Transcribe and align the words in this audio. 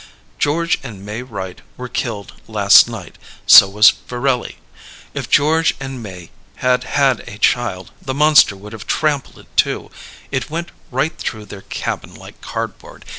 "George 0.39 0.79
and 0.81 1.05
May 1.05 1.21
Wright 1.21 1.61
were 1.77 1.87
killed 1.87 2.33
last 2.47 2.89
night. 2.89 3.19
So 3.45 3.69
was 3.69 3.91
Farelli. 3.91 4.55
If 5.13 5.29
George 5.29 5.75
and 5.79 6.01
May 6.01 6.31
had 6.55 6.85
had 6.85 7.19
a 7.29 7.37
child, 7.37 7.91
the 8.01 8.15
monster 8.15 8.55
would 8.55 8.73
have 8.73 8.87
trampled 8.87 9.37
it 9.37 9.55
too 9.55 9.91
it 10.31 10.49
went 10.49 10.71
right 10.89 11.15
through 11.19 11.45
their 11.45 11.61
cabin 11.61 12.15
like 12.15 12.41
cardboard. 12.41 13.05